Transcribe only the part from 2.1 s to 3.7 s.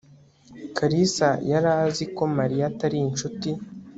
ko mariya atari inshuti